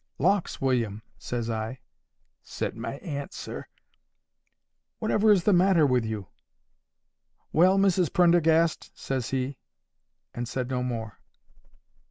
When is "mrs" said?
7.77-8.11